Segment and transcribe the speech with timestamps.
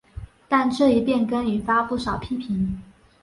[0.49, 2.81] 但这一变更引发不少批评。